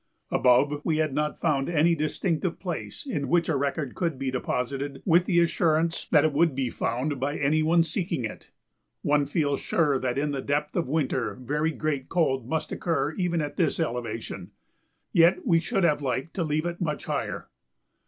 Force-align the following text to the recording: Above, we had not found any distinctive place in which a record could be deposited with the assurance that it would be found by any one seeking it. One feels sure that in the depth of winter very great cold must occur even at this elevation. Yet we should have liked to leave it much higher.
Above, 0.31 0.81
we 0.83 0.97
had 0.97 1.13
not 1.13 1.39
found 1.39 1.69
any 1.69 1.93
distinctive 1.93 2.57
place 2.57 3.05
in 3.05 3.27
which 3.29 3.47
a 3.47 3.55
record 3.55 3.93
could 3.93 4.17
be 4.17 4.31
deposited 4.31 4.99
with 5.05 5.25
the 5.25 5.39
assurance 5.39 6.07
that 6.09 6.25
it 6.25 6.33
would 6.33 6.55
be 6.55 6.71
found 6.71 7.19
by 7.19 7.37
any 7.37 7.61
one 7.61 7.83
seeking 7.83 8.25
it. 8.25 8.49
One 9.03 9.27
feels 9.27 9.59
sure 9.59 9.99
that 9.99 10.17
in 10.17 10.31
the 10.31 10.41
depth 10.41 10.75
of 10.75 10.87
winter 10.87 11.35
very 11.35 11.69
great 11.71 12.09
cold 12.09 12.49
must 12.49 12.71
occur 12.71 13.11
even 13.13 13.41
at 13.41 13.57
this 13.57 13.79
elevation. 13.79 14.49
Yet 15.13 15.45
we 15.45 15.59
should 15.59 15.83
have 15.83 16.01
liked 16.01 16.33
to 16.33 16.43
leave 16.43 16.65
it 16.65 16.81
much 16.81 17.05
higher. 17.05 17.47